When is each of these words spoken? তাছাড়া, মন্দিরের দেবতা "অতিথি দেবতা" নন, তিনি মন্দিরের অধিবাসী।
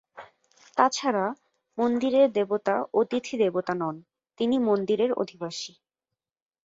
তাছাড়া, 0.77 1.25
মন্দিরের 1.77 2.27
দেবতা 2.31 2.75
"অতিথি 2.93 3.35
দেবতা" 3.37 3.73
নন, 3.73 3.95
তিনি 4.39 4.55
মন্দিরের 4.59 5.11
অধিবাসী। 5.13 5.73